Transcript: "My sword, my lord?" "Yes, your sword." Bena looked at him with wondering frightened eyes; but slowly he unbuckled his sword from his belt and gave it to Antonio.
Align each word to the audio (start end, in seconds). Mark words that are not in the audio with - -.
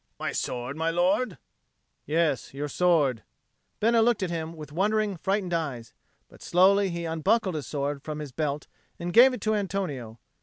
"My 0.19 0.31
sword, 0.31 0.77
my 0.77 0.89
lord?" 0.89 1.37
"Yes, 2.07 2.55
your 2.55 2.67
sword." 2.67 3.21
Bena 3.79 4.01
looked 4.01 4.23
at 4.23 4.31
him 4.31 4.53
with 4.55 4.71
wondering 4.71 5.15
frightened 5.15 5.53
eyes; 5.53 5.93
but 6.27 6.41
slowly 6.41 6.89
he 6.89 7.05
unbuckled 7.05 7.53
his 7.53 7.67
sword 7.67 8.01
from 8.01 8.17
his 8.17 8.31
belt 8.31 8.65
and 8.97 9.13
gave 9.13 9.31
it 9.31 9.41
to 9.41 9.53
Antonio. 9.53 10.19